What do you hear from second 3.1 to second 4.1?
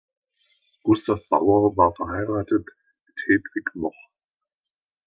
Hedwig Moch.